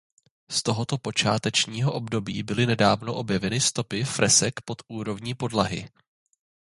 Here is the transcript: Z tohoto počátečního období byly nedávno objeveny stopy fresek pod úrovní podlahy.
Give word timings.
Z 0.51 0.63
tohoto 0.63 0.97
počátečního 0.97 1.93
období 1.93 2.43
byly 2.43 2.65
nedávno 2.65 3.13
objeveny 3.15 3.61
stopy 3.61 4.03
fresek 4.03 4.59
pod 4.65 4.81
úrovní 4.87 5.33
podlahy. 5.33 5.89